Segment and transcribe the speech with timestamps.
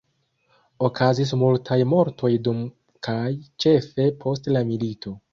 [0.87, 2.63] Okazis multaj mortoj dum
[3.07, 3.27] kaj
[3.65, 5.15] ĉefe post la milito.